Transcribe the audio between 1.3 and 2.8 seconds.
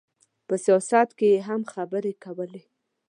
یې هم خبرې کولې.